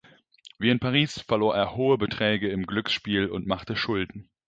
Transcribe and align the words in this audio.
Wie 0.57 0.71
in 0.71 0.79
Paris 0.79 1.19
verlor 1.21 1.55
er 1.55 1.75
hohe 1.75 1.99
Beträge 1.99 2.49
im 2.49 2.65
Glücksspiel 2.65 3.27
und 3.29 3.45
machte 3.45 3.75
Schulden. 3.75 4.31